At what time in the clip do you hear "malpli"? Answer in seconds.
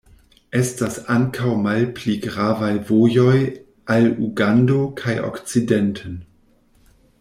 1.65-2.15